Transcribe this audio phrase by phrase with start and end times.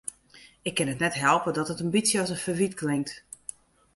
[0.67, 3.13] Ik kin it net helpe dat it in bytsje as in ferwyt klinkt.